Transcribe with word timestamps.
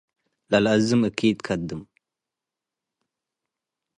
ለለአዝም 0.51 1.01
እኪት 1.09 1.39
ከድም፣ 1.47 1.81